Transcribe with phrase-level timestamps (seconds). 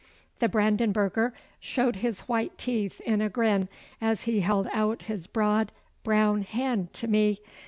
[0.39, 3.69] The Brandenburger showed his white teeth in a grin
[4.01, 5.71] as he held out his broad
[6.03, 7.37] brown hand to me.